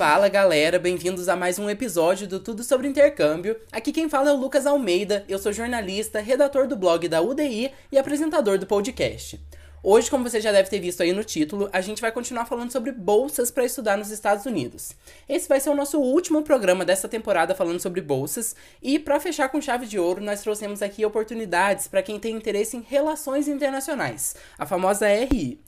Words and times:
Fala 0.00 0.30
galera, 0.30 0.78
bem-vindos 0.78 1.28
a 1.28 1.36
mais 1.36 1.58
um 1.58 1.68
episódio 1.68 2.26
do 2.26 2.40
Tudo 2.40 2.64
sobre 2.64 2.88
Intercâmbio. 2.88 3.54
Aqui 3.70 3.92
quem 3.92 4.08
fala 4.08 4.30
é 4.30 4.32
o 4.32 4.36
Lucas 4.36 4.66
Almeida, 4.66 5.26
eu 5.28 5.38
sou 5.38 5.52
jornalista, 5.52 6.20
redator 6.20 6.66
do 6.66 6.74
blog 6.74 7.06
da 7.06 7.20
UDI 7.20 7.70
e 7.92 7.98
apresentador 7.98 8.56
do 8.56 8.66
podcast. 8.66 9.38
Hoje, 9.82 10.10
como 10.10 10.26
você 10.26 10.40
já 10.40 10.52
deve 10.52 10.70
ter 10.70 10.78
visto 10.78 11.02
aí 11.02 11.12
no 11.12 11.22
título, 11.22 11.68
a 11.70 11.82
gente 11.82 12.00
vai 12.00 12.10
continuar 12.10 12.46
falando 12.46 12.72
sobre 12.72 12.92
bolsas 12.92 13.50
para 13.50 13.64
estudar 13.64 13.98
nos 13.98 14.10
Estados 14.10 14.46
Unidos. 14.46 14.92
Esse 15.28 15.46
vai 15.46 15.60
ser 15.60 15.68
o 15.68 15.74
nosso 15.74 15.98
último 15.98 16.42
programa 16.42 16.82
dessa 16.82 17.06
temporada 17.06 17.54
falando 17.54 17.80
sobre 17.80 18.00
bolsas, 18.00 18.56
e 18.82 18.98
para 18.98 19.20
fechar 19.20 19.50
com 19.50 19.60
chave 19.60 19.84
de 19.84 19.98
ouro, 19.98 20.22
nós 20.22 20.40
trouxemos 20.40 20.80
aqui 20.80 21.04
oportunidades 21.04 21.88
para 21.88 22.02
quem 22.02 22.18
tem 22.18 22.36
interesse 22.36 22.74
em 22.74 22.84
relações 22.88 23.48
internacionais, 23.48 24.34
a 24.58 24.64
famosa 24.64 25.06
RI. 25.08 25.60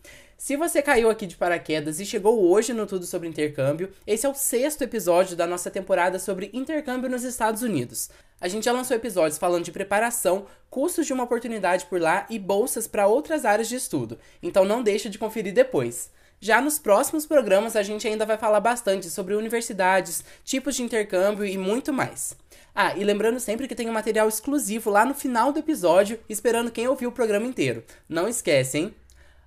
Se 0.42 0.56
você 0.56 0.82
caiu 0.82 1.08
aqui 1.08 1.24
de 1.24 1.36
paraquedas 1.36 2.00
e 2.00 2.04
chegou 2.04 2.50
hoje 2.50 2.72
no 2.72 2.84
Tudo 2.84 3.06
sobre 3.06 3.28
Intercâmbio, 3.28 3.92
esse 4.04 4.26
é 4.26 4.28
o 4.28 4.34
sexto 4.34 4.82
episódio 4.82 5.36
da 5.36 5.46
nossa 5.46 5.70
temporada 5.70 6.18
sobre 6.18 6.50
intercâmbio 6.52 7.08
nos 7.08 7.22
Estados 7.22 7.62
Unidos. 7.62 8.10
A 8.40 8.48
gente 8.48 8.64
já 8.64 8.72
lançou 8.72 8.96
episódios 8.96 9.38
falando 9.38 9.64
de 9.64 9.70
preparação, 9.70 10.46
custos 10.68 11.06
de 11.06 11.12
uma 11.12 11.22
oportunidade 11.22 11.86
por 11.86 12.00
lá 12.00 12.26
e 12.28 12.40
bolsas 12.40 12.88
para 12.88 13.06
outras 13.06 13.44
áreas 13.44 13.68
de 13.68 13.76
estudo, 13.76 14.18
então 14.42 14.64
não 14.64 14.82
deixe 14.82 15.08
de 15.08 15.16
conferir 15.16 15.54
depois. 15.54 16.10
Já 16.40 16.60
nos 16.60 16.76
próximos 16.76 17.24
programas 17.24 17.76
a 17.76 17.82
gente 17.84 18.08
ainda 18.08 18.26
vai 18.26 18.36
falar 18.36 18.58
bastante 18.58 19.08
sobre 19.10 19.36
universidades, 19.36 20.24
tipos 20.42 20.74
de 20.74 20.82
intercâmbio 20.82 21.46
e 21.46 21.56
muito 21.56 21.92
mais. 21.92 22.36
Ah, 22.74 22.96
e 22.96 23.04
lembrando 23.04 23.38
sempre 23.38 23.68
que 23.68 23.76
tem 23.76 23.88
um 23.88 23.92
material 23.92 24.28
exclusivo 24.28 24.90
lá 24.90 25.04
no 25.04 25.14
final 25.14 25.52
do 25.52 25.60
episódio, 25.60 26.18
esperando 26.28 26.72
quem 26.72 26.88
ouviu 26.88 27.10
o 27.10 27.12
programa 27.12 27.46
inteiro. 27.46 27.84
Não 28.08 28.26
esquece, 28.26 28.78
hein? 28.78 28.94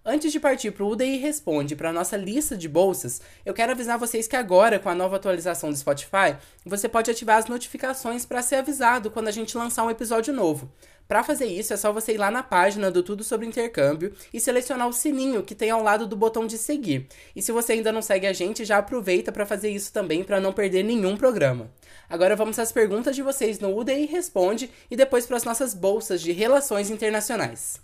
Antes 0.08 0.32
de 0.32 0.40
partir 0.40 0.70
para 0.70 0.84
o 0.84 0.90
UDI 0.90 1.18
Responde 1.18 1.76
para 1.76 1.92
nossa 1.92 2.16
lista 2.16 2.56
de 2.56 2.70
bolsas, 2.70 3.20
eu 3.44 3.56
quero 3.56 3.72
avisar 3.72 3.98
vocês 3.98 4.28
que 4.28 4.36
agora, 4.36 4.78
com 4.78 4.88
a 4.88 4.94
nova 4.94 5.16
atualização 5.16 5.72
do 5.72 5.76
Spotify, 5.76 6.38
você 6.64 6.88
pode 6.88 7.10
ativar 7.10 7.40
as 7.40 7.48
notificações 7.48 8.24
para 8.24 8.44
ser 8.44 8.58
avisado 8.58 9.10
quando 9.10 9.30
a 9.30 9.32
gente 9.32 9.58
lançar 9.58 9.84
um 9.84 9.90
episódio 9.90 10.32
novo. 10.32 10.72
Para 11.08 11.24
fazer 11.24 11.48
isso, 11.48 11.74
é 11.74 11.78
só 11.78 11.92
você 11.92 12.14
ir 12.14 12.18
lá 12.18 12.30
na 12.30 12.44
página 12.44 12.92
do 12.92 13.02
Tudo 13.02 13.24
sobre 13.24 13.48
Intercâmbio 13.48 14.14
e 14.32 14.40
selecionar 14.40 14.88
o 14.88 14.94
sininho 14.94 15.42
que 15.42 15.56
tem 15.56 15.72
ao 15.72 15.82
lado 15.82 16.06
do 16.06 16.16
botão 16.16 16.46
de 16.46 16.60
seguir. 16.60 17.08
E 17.36 17.42
se 17.42 17.52
você 17.52 17.74
ainda 17.74 17.92
não 17.92 18.02
segue 18.04 18.28
a 18.28 18.34
gente, 18.34 18.64
já 18.64 18.78
aproveita 18.78 19.32
para 19.32 19.46
fazer 19.46 19.70
isso 19.72 19.92
também 19.92 20.24
para 20.24 20.40
não 20.40 20.54
perder 20.54 20.84
nenhum 20.84 21.18
programa. 21.18 21.72
Agora 22.08 22.36
vamos 22.36 22.60
às 22.60 22.72
perguntas 22.72 23.16
de 23.16 23.24
vocês 23.24 23.60
no 23.60 23.76
UDI 23.76 24.06
Responde 24.06 24.70
e 24.90 24.96
depois 24.96 25.26
para 25.26 25.38
as 25.38 25.44
nossas 25.44 25.74
bolsas 25.74 26.22
de 26.22 26.32
relações 26.32 26.92
internacionais. 26.92 27.82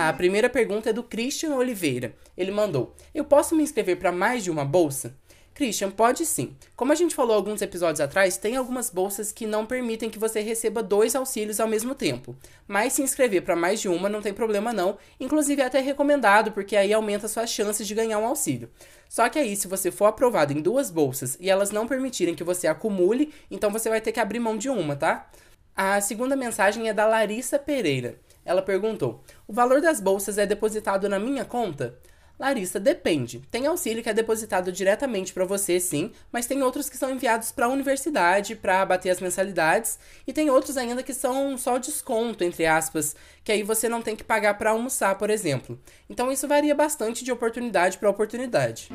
A 0.00 0.12
primeira 0.12 0.48
pergunta 0.48 0.90
é 0.90 0.92
do 0.92 1.02
Christian 1.02 1.56
Oliveira. 1.56 2.14
Ele 2.36 2.52
mandou: 2.52 2.94
Eu 3.12 3.24
posso 3.24 3.56
me 3.56 3.64
inscrever 3.64 3.98
para 3.98 4.12
mais 4.12 4.44
de 4.44 4.50
uma 4.50 4.64
bolsa? 4.64 5.16
Christian, 5.52 5.90
pode 5.90 6.24
sim. 6.24 6.56
Como 6.76 6.92
a 6.92 6.94
gente 6.94 7.16
falou 7.16 7.34
alguns 7.34 7.60
episódios 7.62 8.00
atrás, 8.00 8.36
tem 8.36 8.54
algumas 8.54 8.90
bolsas 8.90 9.32
que 9.32 9.44
não 9.44 9.66
permitem 9.66 10.08
que 10.08 10.16
você 10.16 10.40
receba 10.40 10.84
dois 10.84 11.16
auxílios 11.16 11.58
ao 11.58 11.66
mesmo 11.66 11.96
tempo. 11.96 12.36
Mas 12.68 12.92
se 12.92 13.02
inscrever 13.02 13.42
para 13.42 13.56
mais 13.56 13.80
de 13.80 13.88
uma 13.88 14.08
não 14.08 14.22
tem 14.22 14.32
problema 14.32 14.72
não, 14.72 14.96
inclusive 15.18 15.62
é 15.62 15.64
até 15.64 15.80
recomendado, 15.80 16.52
porque 16.52 16.76
aí 16.76 16.92
aumenta 16.92 17.26
suas 17.26 17.50
chances 17.50 17.84
de 17.84 17.92
ganhar 17.92 18.20
um 18.20 18.26
auxílio. 18.26 18.70
Só 19.08 19.28
que 19.28 19.36
aí, 19.36 19.56
se 19.56 19.66
você 19.66 19.90
for 19.90 20.06
aprovado 20.06 20.52
em 20.52 20.62
duas 20.62 20.92
bolsas 20.92 21.36
e 21.40 21.50
elas 21.50 21.72
não 21.72 21.88
permitirem 21.88 22.36
que 22.36 22.44
você 22.44 22.68
acumule, 22.68 23.34
então 23.50 23.72
você 23.72 23.88
vai 23.88 24.00
ter 24.00 24.12
que 24.12 24.20
abrir 24.20 24.38
mão 24.38 24.56
de 24.56 24.68
uma, 24.68 24.94
tá? 24.94 25.28
A 25.74 26.00
segunda 26.00 26.36
mensagem 26.36 26.88
é 26.88 26.94
da 26.94 27.04
Larissa 27.04 27.58
Pereira. 27.58 28.20
Ela 28.48 28.62
perguntou: 28.62 29.22
O 29.46 29.52
valor 29.52 29.82
das 29.82 30.00
bolsas 30.00 30.38
é 30.38 30.46
depositado 30.46 31.06
na 31.06 31.18
minha 31.18 31.44
conta? 31.44 31.98
Larissa, 32.38 32.80
depende. 32.80 33.42
Tem 33.50 33.66
auxílio 33.66 34.02
que 34.02 34.08
é 34.08 34.14
depositado 34.14 34.72
diretamente 34.72 35.34
para 35.34 35.44
você, 35.44 35.78
sim, 35.78 36.12
mas 36.32 36.46
tem 36.46 36.62
outros 36.62 36.88
que 36.88 36.96
são 36.96 37.10
enviados 37.10 37.50
para 37.50 37.66
a 37.66 37.68
universidade 37.68 38.54
para 38.54 38.80
abater 38.80 39.10
as 39.10 39.20
mensalidades, 39.20 39.98
e 40.26 40.32
tem 40.32 40.48
outros 40.48 40.76
ainda 40.76 41.02
que 41.02 41.12
são 41.12 41.58
só 41.58 41.78
desconto, 41.78 42.44
entre 42.44 42.64
aspas, 42.64 43.14
que 43.42 43.52
aí 43.52 43.64
você 43.64 43.88
não 43.88 44.00
tem 44.00 44.14
que 44.14 44.24
pagar 44.24 44.56
para 44.56 44.70
almoçar, 44.70 45.18
por 45.18 45.30
exemplo. 45.30 45.78
Então 46.08 46.30
isso 46.30 46.46
varia 46.46 46.76
bastante 46.76 47.24
de 47.24 47.32
oportunidade 47.32 47.98
para 47.98 48.08
oportunidade. 48.08 48.88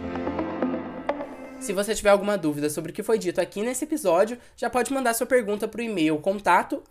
Se 1.63 1.71
você 1.71 1.95
tiver 1.95 2.09
alguma 2.09 2.37
dúvida 2.37 2.69
sobre 2.69 2.91
o 2.91 2.93
que 2.93 3.01
foi 3.01 3.17
dito 3.17 3.39
aqui 3.39 3.61
nesse 3.61 3.85
episódio, 3.85 4.37
já 4.57 4.69
pode 4.69 4.91
mandar 4.91 5.13
sua 5.13 5.25
pergunta 5.25 5.65
para 5.65 5.79
o 5.79 5.83
e-mail 5.83 6.17
contato 6.17 6.83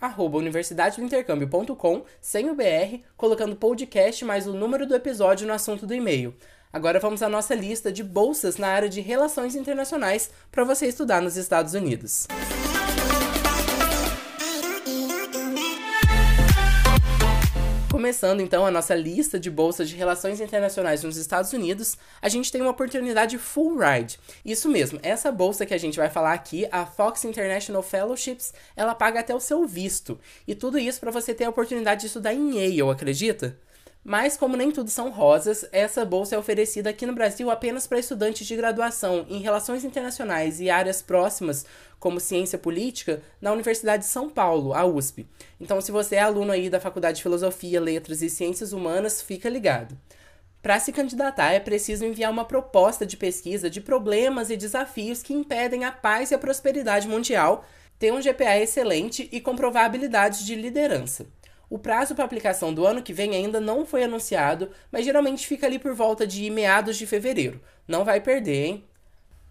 sem 2.22 2.48
o 2.48 2.54
BR, 2.54 3.02
colocando 3.14 3.54
podcast 3.54 4.24
mais 4.24 4.46
o 4.46 4.54
número 4.54 4.86
do 4.86 4.94
episódio 4.94 5.46
no 5.46 5.52
assunto 5.52 5.86
do 5.86 5.92
e-mail. 5.92 6.34
Agora 6.72 6.98
vamos 6.98 7.22
à 7.22 7.28
nossa 7.28 7.54
lista 7.54 7.92
de 7.92 8.02
bolsas 8.02 8.56
na 8.56 8.68
área 8.68 8.88
de 8.88 9.02
relações 9.02 9.54
internacionais 9.54 10.30
para 10.50 10.64
você 10.64 10.86
estudar 10.86 11.20
nos 11.20 11.36
Estados 11.36 11.74
Unidos. 11.74 12.26
Começando 18.12 18.42
então 18.42 18.66
a 18.66 18.70
nossa 18.70 18.94
lista 18.94 19.40
de 19.40 19.50
bolsas 19.50 19.88
de 19.88 19.96
relações 19.96 20.38
internacionais 20.38 21.02
nos 21.02 21.16
Estados 21.16 21.50
Unidos, 21.54 21.96
a 22.20 22.28
gente 22.28 22.52
tem 22.52 22.60
uma 22.60 22.72
oportunidade 22.72 23.38
full 23.38 23.78
ride. 23.78 24.20
Isso 24.44 24.68
mesmo, 24.68 25.00
essa 25.02 25.32
bolsa 25.32 25.64
que 25.64 25.72
a 25.72 25.78
gente 25.78 25.96
vai 25.96 26.10
falar 26.10 26.34
aqui, 26.34 26.68
a 26.70 26.84
Fox 26.84 27.24
International 27.24 27.82
Fellowships, 27.82 28.52
ela 28.76 28.94
paga 28.94 29.20
até 29.20 29.34
o 29.34 29.40
seu 29.40 29.66
visto. 29.66 30.20
E 30.46 30.54
tudo 30.54 30.78
isso 30.78 31.00
para 31.00 31.10
você 31.10 31.32
ter 31.32 31.44
a 31.44 31.48
oportunidade 31.48 32.02
de 32.02 32.08
estudar 32.08 32.34
em 32.34 32.58
Yale, 32.58 32.82
acredita? 32.90 33.56
Mas, 34.04 34.36
como 34.36 34.56
nem 34.56 34.72
tudo 34.72 34.90
são 34.90 35.10
rosas, 35.10 35.64
essa 35.70 36.04
bolsa 36.04 36.34
é 36.34 36.38
oferecida 36.38 36.90
aqui 36.90 37.06
no 37.06 37.14
Brasil 37.14 37.50
apenas 37.50 37.86
para 37.86 38.00
estudantes 38.00 38.44
de 38.44 38.56
graduação 38.56 39.24
em 39.28 39.40
Relações 39.40 39.84
Internacionais 39.84 40.60
e 40.60 40.68
áreas 40.68 41.00
próximas, 41.00 41.64
como 42.00 42.18
Ciência 42.18 42.58
Política, 42.58 43.22
na 43.40 43.52
Universidade 43.52 44.02
de 44.02 44.08
São 44.08 44.28
Paulo, 44.28 44.74
a 44.74 44.84
USP. 44.84 45.24
Então, 45.60 45.80
se 45.80 45.92
você 45.92 46.16
é 46.16 46.20
aluno 46.20 46.50
aí 46.50 46.68
da 46.68 46.80
Faculdade 46.80 47.18
de 47.18 47.22
Filosofia, 47.22 47.80
Letras 47.80 48.22
e 48.22 48.28
Ciências 48.28 48.72
Humanas, 48.72 49.22
fica 49.22 49.48
ligado. 49.48 49.96
Para 50.60 50.80
se 50.80 50.92
candidatar, 50.92 51.52
é 51.52 51.60
preciso 51.60 52.04
enviar 52.04 52.32
uma 52.32 52.44
proposta 52.44 53.06
de 53.06 53.16
pesquisa 53.16 53.70
de 53.70 53.80
problemas 53.80 54.50
e 54.50 54.56
desafios 54.56 55.22
que 55.22 55.32
impedem 55.32 55.84
a 55.84 55.92
paz 55.92 56.32
e 56.32 56.34
a 56.34 56.38
prosperidade 56.38 57.06
mundial, 57.06 57.64
ter 58.00 58.12
um 58.12 58.20
GPA 58.20 58.58
excelente 58.58 59.28
e 59.30 59.40
comprovar 59.40 59.84
habilidades 59.84 60.44
de 60.44 60.56
liderança. 60.56 61.26
O 61.72 61.78
prazo 61.78 62.14
para 62.14 62.22
aplicação 62.22 62.74
do 62.74 62.86
ano 62.86 63.02
que 63.02 63.14
vem 63.14 63.34
ainda 63.34 63.58
não 63.58 63.86
foi 63.86 64.04
anunciado, 64.04 64.68
mas 64.90 65.06
geralmente 65.06 65.46
fica 65.46 65.66
ali 65.66 65.78
por 65.78 65.94
volta 65.94 66.26
de 66.26 66.50
meados 66.50 66.98
de 66.98 67.06
fevereiro. 67.06 67.62
Não 67.88 68.04
vai 68.04 68.20
perder, 68.20 68.66
hein? 68.66 68.84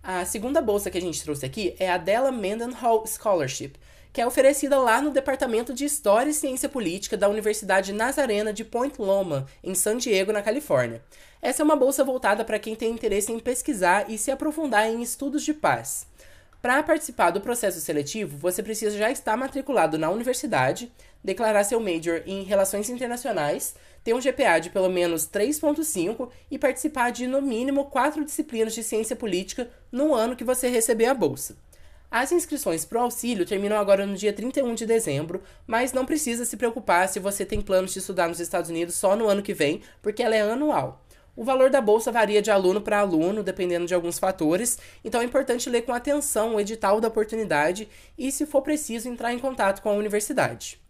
A 0.03 0.23
segunda 0.23 0.61
bolsa 0.61 0.91
que 0.91 0.99
a 0.99 1.01
gente 1.01 1.23
trouxe 1.23 1.47
aqui 1.47 1.75
é 1.79 1.89
a 1.89 1.97
Della 1.97 2.31
Mendenhall 2.31 3.07
Scholarship, 3.07 3.73
que 4.13 4.21
é 4.21 4.27
oferecida 4.27 4.79
lá 4.79 5.01
no 5.01 5.09
Departamento 5.09 5.73
de 5.73 5.83
História 5.83 6.29
e 6.29 6.33
Ciência 6.35 6.69
Política 6.69 7.17
da 7.17 7.27
Universidade 7.27 7.91
Nazarena 7.91 8.53
de 8.53 8.63
Point 8.63 9.01
Loma, 9.01 9.47
em 9.63 9.73
San 9.73 9.97
Diego, 9.97 10.31
na 10.31 10.43
Califórnia. 10.43 11.01
Essa 11.41 11.63
é 11.63 11.65
uma 11.65 11.75
bolsa 11.75 12.03
voltada 12.03 12.45
para 12.45 12.59
quem 12.59 12.75
tem 12.75 12.91
interesse 12.91 13.31
em 13.31 13.39
pesquisar 13.39 14.11
e 14.11 14.15
se 14.19 14.29
aprofundar 14.29 14.88
em 14.88 15.01
estudos 15.01 15.41
de 15.43 15.55
paz. 15.55 16.05
Para 16.61 16.83
participar 16.83 17.31
do 17.31 17.41
processo 17.41 17.81
seletivo, 17.81 18.38
você 18.38 18.61
precisa 18.61 18.95
já 18.95 19.09
estar 19.09 19.35
matriculado 19.35 19.97
na 19.97 20.11
universidade, 20.11 20.91
declarar 21.23 21.63
seu 21.63 21.79
major 21.79 22.22
em 22.27 22.44
Relações 22.44 22.88
Internacionais, 22.88 23.73
ter 24.03 24.13
um 24.13 24.22
GPA 24.22 24.59
de 24.59 24.69
pelo 24.69 24.88
menos 24.88 25.27
3.5 25.27 26.29
e 26.51 26.59
participar 26.59 27.09
de 27.09 27.25
no 27.25 27.41
mínimo 27.41 27.85
quatro 27.85 28.23
disciplinas 28.23 28.75
de 28.75 28.83
ciência 28.83 29.16
política 29.16 29.71
no 29.91 30.13
ano 30.13 30.35
que 30.35 30.44
você 30.44 30.69
receber 30.69 31.05
a 31.05 31.16
bolsa. 31.16 31.57
As 32.11 32.31
inscrições 32.31 32.85
para 32.85 33.00
o 33.00 33.03
auxílio 33.03 33.45
terminam 33.45 33.77
agora 33.77 34.05
no 34.05 34.16
dia 34.16 34.33
31 34.33 34.75
de 34.75 34.85
dezembro, 34.85 35.41
mas 35.66 35.94
não 35.94 36.05
precisa 36.05 36.45
se 36.45 36.57
preocupar 36.57 37.09
se 37.09 37.19
você 37.19 37.44
tem 37.44 37.59
planos 37.59 37.94
de 37.94 38.00
estudar 38.00 38.27
nos 38.27 38.39
Estados 38.39 38.69
Unidos 38.69 38.94
só 38.94 39.16
no 39.16 39.27
ano 39.27 39.41
que 39.41 39.53
vem, 39.53 39.81
porque 40.00 40.21
ela 40.21 40.35
é 40.35 40.41
anual. 40.41 41.03
O 41.36 41.44
valor 41.44 41.69
da 41.69 41.80
bolsa 41.80 42.12
varia 42.12 42.42
de 42.42 42.51
aluno 42.51 42.81
para 42.81 43.00
aluno, 43.00 43.42
dependendo 43.42 43.86
de 43.86 43.94
alguns 43.94 44.19
fatores, 44.19 44.78
então 45.04 45.22
é 45.22 45.24
importante 45.24 45.69
ler 45.69 45.83
com 45.83 45.94
atenção 45.94 46.56
o 46.56 46.60
edital 46.60 47.00
da 47.00 47.07
oportunidade 47.07 47.88
e, 48.18 48.31
se 48.31 48.45
for 48.45 48.62
preciso, 48.62 49.07
entrar 49.07 49.33
em 49.33 49.39
contato 49.39 49.81
com 49.81 49.89
a 49.89 49.94
universidade. 49.94 50.81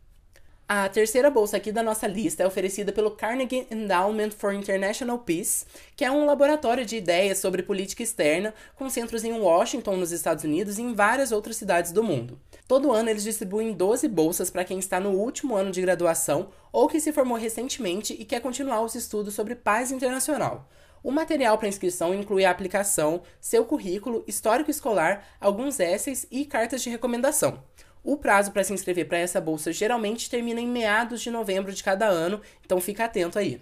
A 0.74 0.88
terceira 0.88 1.30
bolsa 1.30 1.58
aqui 1.58 1.70
da 1.70 1.84
nossa 1.84 2.08
lista 2.08 2.44
é 2.44 2.48
oferecida 2.48 2.94
pelo 2.94 3.12
Carnegie 3.12 3.68
Endowment 3.70 4.30
for 4.32 4.54
International 4.54 5.20
Peace, 5.20 5.66
que 5.98 6.06
é 6.06 6.10
um 6.10 6.26
laboratório 6.26 6.86
de 6.86 6.96
ideias 6.96 7.40
sobre 7.40 7.62
política 7.62 8.02
externa, 8.02 8.54
com 8.78 8.90
centros 8.90 9.26
em 9.26 9.34
Washington, 9.34 9.98
nos 9.98 10.14
Estados 10.14 10.46
Unidos, 10.46 10.80
e 10.80 10.82
em 10.82 10.94
várias 10.94 11.34
outras 11.34 11.58
cidades 11.58 11.92
do 11.92 12.02
mundo. 12.02 12.40
Todo 12.70 12.94
ano 12.94 13.10
eles 13.10 13.24
distribuem 13.24 13.74
12 13.74 14.08
bolsas 14.08 14.50
para 14.50 14.64
quem 14.64 14.80
está 14.80 14.98
no 14.98 15.10
último 15.10 15.58
ano 15.58 15.72
de 15.72 15.82
graduação 15.82 16.48
ou 16.72 16.88
que 16.88 17.02
se 17.02 17.12
formou 17.12 17.38
recentemente 17.38 18.14
e 18.18 18.24
quer 18.24 18.40
continuar 18.40 18.80
os 18.82 18.96
estudos 18.96 19.34
sobre 19.34 19.56
paz 19.56 19.92
internacional. 19.92 20.70
O 21.04 21.12
material 21.12 21.58
para 21.58 21.68
inscrição 21.68 22.14
inclui 22.14 22.46
a 22.46 22.52
aplicação, 22.52 23.24
seu 23.42 23.66
currículo, 23.66 24.24
histórico 24.26 24.72
escolar, 24.72 25.26
alguns 25.38 25.82
essays 25.82 26.26
e 26.32 26.46
cartas 26.46 26.82
de 26.82 26.90
recomendação. 26.90 27.62
O 28.04 28.18
prazo 28.18 28.52
para 28.52 28.64
se 28.64 28.74
inscrever 28.74 29.08
para 29.08 29.20
essa 29.20 29.40
bolsa 29.40 29.72
geralmente 29.72 30.30
termina 30.30 30.60
em 30.60 30.68
meados 30.68 31.22
de 31.22 31.30
novembro 31.30 31.72
de 31.72 31.84
cada 31.84 32.08
ano, 32.08 32.42
então 32.66 32.82
fica 32.82 33.06
atento 33.06 33.38
aí. 33.38 33.62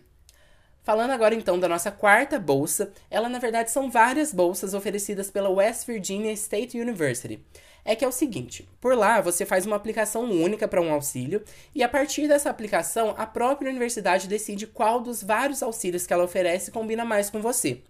Falando 0.82 1.12
agora 1.12 1.36
então 1.36 1.60
da 1.60 1.68
nossa 1.68 1.92
quarta 1.92 2.40
bolsa, 2.40 2.92
ela 3.12 3.28
na 3.28 3.38
verdade 3.38 3.70
são 3.70 3.92
várias 3.92 4.34
bolsas 4.34 4.74
oferecidas 4.74 5.30
pela 5.30 5.50
West 5.50 5.86
Virginia 5.86 6.32
State 6.32 6.80
University. 6.80 7.46
É 7.84 7.96
que 7.96 8.06
é 8.06 8.08
o 8.08 8.14
seguinte: 8.14 8.68
por 8.80 8.96
lá 8.96 9.20
você 9.20 9.46
faz 9.46 9.66
uma 9.66 9.76
aplicação 9.76 10.24
única 10.24 10.68
para 10.68 10.82
um 10.82 10.92
auxílio 10.92 11.44
e 11.76 11.84
a 11.84 11.90
partir 11.90 12.28
dessa 12.28 12.50
aplicação 12.50 13.14
a 13.18 13.26
própria 13.26 13.70
universidade 13.70 14.28
decide 14.28 14.66
qual 14.66 15.02
dos 15.02 15.22
vários 15.22 15.62
auxílios 15.62 16.08
que 16.08 16.14
ela 16.14 16.24
oferece 16.24 16.72
combina 16.72 17.04
mais 17.04 17.30
com 17.30 17.42
você. 17.42 17.82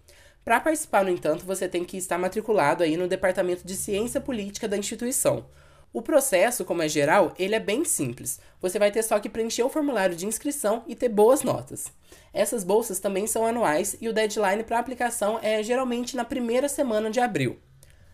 Para 0.44 0.60
participar, 0.60 1.04
no 1.04 1.12
entanto, 1.12 1.46
você 1.46 1.68
tem 1.68 1.86
que 1.86 1.96
estar 1.96 2.18
matriculado 2.18 2.84
aí 2.84 2.98
no 2.98 3.08
departamento 3.08 3.66
de 3.66 3.76
ciência 3.76 4.20
política 4.20 4.68
da 4.68 4.78
instituição. 4.78 5.46
O 5.92 6.04
processo, 6.04 6.64
como 6.64 6.84
é 6.84 6.88
geral, 6.88 7.34
ele 7.38 7.56
é 7.56 7.60
bem 7.60 7.84
simples. 7.84 8.40
Você 8.62 8.78
vai 8.78 8.92
ter 8.92 9.02
só 9.04 9.20
que 9.20 9.28
preencher 9.28 9.64
o 9.64 9.70
formulário 9.70 10.16
de 10.16 10.28
inscrição 10.28 10.84
e 10.88 10.96
ter 10.96 11.10
boas 11.10 11.42
notas. 11.42 11.92
Essas 12.32 12.64
bolsas 12.64 13.00
também 13.00 13.26
são 13.26 13.46
anuais 13.46 13.98
e 14.00 14.08
o 14.08 14.14
deadline 14.14 14.64
para 14.64 14.78
aplicação 14.78 15.40
é 15.42 15.64
geralmente 15.64 16.16
na 16.16 16.24
primeira 16.24 16.70
semana 16.70 17.10
de 17.10 17.20
abril. 17.20 17.58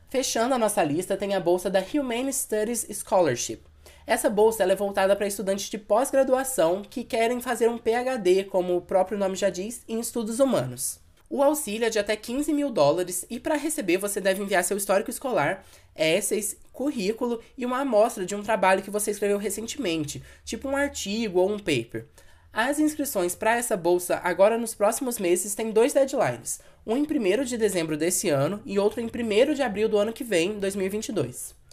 Fechando 0.10 0.54
a 0.54 0.58
nossa 0.58 0.82
lista, 0.84 1.18
tem 1.18 1.36
a 1.36 1.40
bolsa 1.40 1.70
da 1.70 1.84
Humane 1.94 2.32
Studies 2.32 2.88
Scholarship. 2.90 3.60
Essa 4.08 4.30
bolsa 4.30 4.64
é 4.64 4.76
voltada 4.76 5.16
para 5.16 5.28
estudantes 5.28 5.70
de 5.70 5.78
pós-graduação 5.78 6.82
que 6.82 7.04
querem 7.04 7.42
fazer 7.42 7.70
um 7.70 7.78
PhD, 7.78 8.46
como 8.46 8.78
o 8.78 8.82
próprio 8.82 9.18
nome 9.18 9.36
já 9.36 9.50
diz, 9.50 9.84
em 9.88 10.00
estudos 10.00 10.40
humanos. 10.40 11.04
O 11.30 11.42
auxílio 11.42 11.86
é 11.86 11.90
de 11.90 11.98
até 11.98 12.16
15 12.16 12.54
mil 12.54 12.70
dólares 12.70 13.26
e 13.30 13.40
para 13.40 13.56
receber 13.56 13.98
você 13.98 14.22
deve 14.22 14.44
enviar 14.44 14.64
seu 14.64 14.78
histórico 14.78 15.10
escolar, 15.10 15.66
essays, 15.96 16.56
currículo 16.72 17.42
e 17.58 17.66
uma 17.66 17.80
amostra 17.80 18.26
de 18.26 18.36
um 18.36 18.44
trabalho 18.44 18.84
que 18.84 18.92
você 18.92 19.12
escreveu 19.12 19.38
recentemente, 19.38 20.22
tipo 20.44 20.70
um 20.70 20.76
artigo 20.76 21.40
ou 21.40 21.52
um 21.52 21.58
paper. 21.58 22.06
As 22.54 22.80
inscrições 22.80 23.36
para 23.36 23.58
essa 23.58 23.76
bolsa 23.76 24.22
agora 24.24 24.58
nos 24.58 24.74
próximos 24.76 25.20
meses 25.20 25.56
têm 25.56 25.72
dois 25.72 25.94
deadlines, 25.94 26.62
um 26.86 26.96
em 26.96 27.02
1 27.02 27.44
de 27.44 27.58
dezembro 27.58 27.98
desse 27.98 28.30
ano 28.30 28.62
e 28.66 28.80
outro 28.80 29.02
em 29.02 29.08
1 29.08 29.54
de 29.54 29.62
abril 29.62 29.90
do 29.90 29.98
ano 29.98 30.14
que 30.14 30.24
vem, 30.24 30.60
2022. 30.60 31.65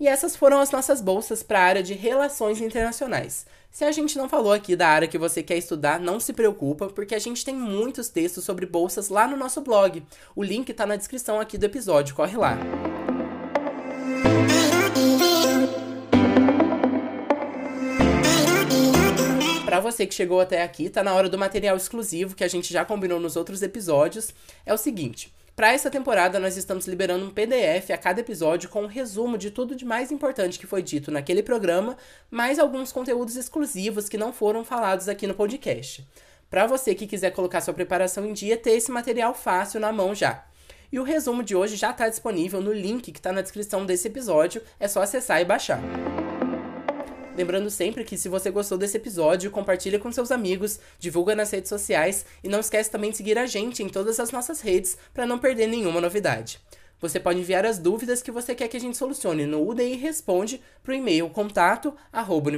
E 0.00 0.06
essas 0.06 0.36
foram 0.36 0.60
as 0.60 0.70
nossas 0.70 1.00
bolsas 1.00 1.42
para 1.42 1.58
a 1.58 1.64
área 1.64 1.82
de 1.82 1.92
relações 1.92 2.60
internacionais. 2.60 3.44
Se 3.68 3.84
a 3.84 3.90
gente 3.90 4.16
não 4.16 4.28
falou 4.28 4.52
aqui 4.52 4.76
da 4.76 4.86
área 4.86 5.08
que 5.08 5.18
você 5.18 5.42
quer 5.42 5.56
estudar, 5.56 5.98
não 5.98 6.20
se 6.20 6.32
preocupa, 6.32 6.86
porque 6.86 7.16
a 7.16 7.18
gente 7.18 7.44
tem 7.44 7.54
muitos 7.54 8.08
textos 8.08 8.44
sobre 8.44 8.64
bolsas 8.64 9.08
lá 9.08 9.26
no 9.26 9.36
nosso 9.36 9.60
blog. 9.60 10.04
O 10.36 10.42
link 10.44 10.68
está 10.68 10.86
na 10.86 10.94
descrição 10.94 11.40
aqui 11.40 11.58
do 11.58 11.66
episódio, 11.66 12.14
corre 12.14 12.36
lá. 12.36 12.56
Para 19.64 19.80
você 19.80 20.06
que 20.06 20.14
chegou 20.14 20.40
até 20.40 20.62
aqui, 20.62 20.88
tá 20.88 21.02
na 21.02 21.12
hora 21.12 21.28
do 21.28 21.36
material 21.36 21.76
exclusivo 21.76 22.36
que 22.36 22.44
a 22.44 22.48
gente 22.48 22.72
já 22.72 22.84
combinou 22.84 23.18
nos 23.18 23.34
outros 23.34 23.62
episódios. 23.62 24.32
É 24.64 24.72
o 24.72 24.78
seguinte, 24.78 25.34
para 25.58 25.72
essa 25.72 25.90
temporada, 25.90 26.38
nós 26.38 26.56
estamos 26.56 26.86
liberando 26.86 27.26
um 27.26 27.30
PDF 27.30 27.90
a 27.92 27.98
cada 27.98 28.20
episódio 28.20 28.68
com 28.68 28.84
um 28.84 28.86
resumo 28.86 29.36
de 29.36 29.50
tudo 29.50 29.74
de 29.74 29.84
mais 29.84 30.12
importante 30.12 30.56
que 30.56 30.68
foi 30.68 30.84
dito 30.84 31.10
naquele 31.10 31.42
programa, 31.42 31.96
mais 32.30 32.60
alguns 32.60 32.92
conteúdos 32.92 33.34
exclusivos 33.34 34.08
que 34.08 34.16
não 34.16 34.32
foram 34.32 34.64
falados 34.64 35.08
aqui 35.08 35.26
no 35.26 35.34
podcast. 35.34 36.06
Para 36.48 36.64
você 36.68 36.94
que 36.94 37.08
quiser 37.08 37.32
colocar 37.32 37.60
sua 37.60 37.74
preparação 37.74 38.24
em 38.24 38.32
dia, 38.32 38.56
ter 38.56 38.70
esse 38.70 38.92
material 38.92 39.34
fácil 39.34 39.80
na 39.80 39.92
mão 39.92 40.14
já. 40.14 40.44
E 40.92 41.00
o 41.00 41.02
resumo 41.02 41.42
de 41.42 41.56
hoje 41.56 41.74
já 41.74 41.90
está 41.90 42.08
disponível 42.08 42.60
no 42.60 42.72
link 42.72 43.10
que 43.10 43.18
está 43.18 43.32
na 43.32 43.42
descrição 43.42 43.84
desse 43.84 44.06
episódio, 44.06 44.62
é 44.78 44.86
só 44.86 45.02
acessar 45.02 45.40
e 45.40 45.44
baixar. 45.44 45.80
Lembrando 47.38 47.70
sempre 47.70 48.02
que 48.02 48.18
se 48.18 48.28
você 48.28 48.50
gostou 48.50 48.76
desse 48.76 48.96
episódio, 48.96 49.52
compartilha 49.52 49.96
com 50.00 50.10
seus 50.10 50.32
amigos, 50.32 50.80
divulga 50.98 51.36
nas 51.36 51.52
redes 51.52 51.68
sociais 51.68 52.26
e 52.42 52.48
não 52.48 52.58
esquece 52.58 52.90
também 52.90 53.12
de 53.12 53.16
seguir 53.16 53.38
a 53.38 53.46
gente 53.46 53.80
em 53.80 53.88
todas 53.88 54.18
as 54.18 54.32
nossas 54.32 54.60
redes 54.60 54.98
para 55.14 55.24
não 55.24 55.38
perder 55.38 55.68
nenhuma 55.68 56.00
novidade. 56.00 56.58
Você 57.00 57.20
pode 57.20 57.38
enviar 57.38 57.64
as 57.64 57.78
dúvidas 57.78 58.20
que 58.20 58.30
você 58.32 58.56
quer 58.56 58.66
que 58.66 58.76
a 58.76 58.80
gente 58.80 58.96
solucione 58.96 59.46
no 59.46 59.64
UDI 59.68 59.94
Responde 59.94 60.60
para 60.82 60.90
o 60.90 60.94
e-mail 60.96 61.30
contato 61.30 61.94
arroba 62.12 62.50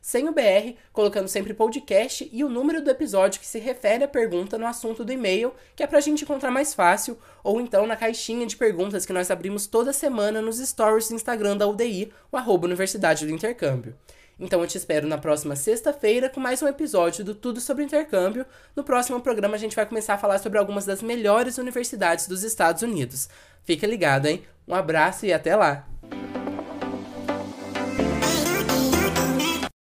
sem 0.00 0.28
o 0.28 0.32
BR, 0.32 0.74
colocando 0.90 1.28
sempre 1.28 1.52
podcast 1.52 2.28
e 2.32 2.42
o 2.42 2.48
número 2.48 2.80
do 2.80 2.90
episódio 2.90 3.40
que 3.40 3.46
se 3.46 3.58
refere 3.58 4.04
à 4.04 4.08
pergunta 4.08 4.56
no 4.56 4.66
assunto 4.66 5.04
do 5.04 5.12
e-mail, 5.12 5.52
que 5.74 5.82
é 5.82 5.86
para 5.86 5.98
a 5.98 6.00
gente 6.00 6.24
encontrar 6.24 6.50
mais 6.50 6.72
fácil, 6.72 7.18
ou 7.44 7.60
então 7.60 7.86
na 7.86 7.96
caixinha 7.96 8.46
de 8.46 8.56
perguntas 8.56 9.04
que 9.04 9.12
nós 9.12 9.30
abrimos 9.30 9.66
toda 9.66 9.92
semana 9.92 10.40
nos 10.40 10.58
stories 10.58 11.08
do 11.08 11.14
Instagram 11.14 11.58
da 11.58 11.66
UDI, 11.66 12.10
o 12.32 12.36
arroba 12.38 12.66
Universidade 12.66 13.26
do 13.26 13.32
Intercâmbio. 13.32 13.94
Então 14.38 14.60
eu 14.60 14.66
te 14.66 14.76
espero 14.76 15.08
na 15.08 15.16
próxima 15.16 15.56
sexta-feira 15.56 16.28
com 16.28 16.38
mais 16.38 16.60
um 16.62 16.68
episódio 16.68 17.24
do 17.24 17.34
Tudo 17.34 17.58
sobre 17.60 17.84
Intercâmbio. 17.84 18.44
No 18.74 18.84
próximo 18.84 19.20
programa 19.20 19.54
a 19.54 19.58
gente 19.58 19.74
vai 19.74 19.86
começar 19.86 20.14
a 20.14 20.18
falar 20.18 20.38
sobre 20.38 20.58
algumas 20.58 20.84
das 20.84 21.02
melhores 21.02 21.56
universidades 21.56 22.26
dos 22.28 22.42
Estados 22.42 22.82
Unidos. 22.82 23.30
Fica 23.64 23.86
ligado, 23.86 24.26
hein? 24.26 24.44
Um 24.68 24.74
abraço 24.74 25.24
e 25.24 25.32
até 25.32 25.56
lá! 25.56 25.95